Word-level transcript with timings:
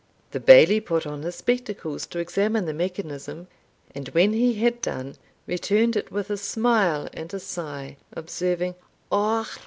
The 0.31 0.39
Bailie 0.39 0.79
put 0.79 1.05
on 1.05 1.21
his 1.21 1.35
spectacles 1.35 2.07
to 2.07 2.17
examine 2.17 2.65
the 2.65 2.73
mechanism, 2.73 3.47
and 3.93 4.07
when 4.07 4.33
he 4.33 4.55
had 4.55 4.81
done, 4.81 5.15
returned 5.45 5.95
it 5.95 6.11
with 6.11 6.31
a 6.31 6.37
smile 6.37 7.07
and 7.13 7.31
a 7.35 7.39
sigh, 7.39 7.97
observing 8.11 8.73
"Ah! 9.11 9.47